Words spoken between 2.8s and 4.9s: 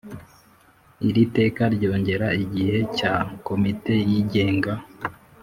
cya komite yigenga